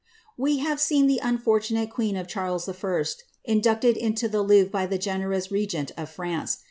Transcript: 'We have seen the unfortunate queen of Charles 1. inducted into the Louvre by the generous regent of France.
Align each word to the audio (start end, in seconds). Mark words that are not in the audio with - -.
'We 0.45 0.57
have 0.57 0.81
seen 0.81 1.05
the 1.05 1.19
unfortunate 1.21 1.91
queen 1.91 2.17
of 2.17 2.27
Charles 2.27 2.65
1. 2.67 3.05
inducted 3.45 3.97
into 3.97 4.27
the 4.27 4.41
Louvre 4.41 4.71
by 4.71 4.87
the 4.87 4.97
generous 4.97 5.51
regent 5.51 5.91
of 5.95 6.09
France. 6.09 6.57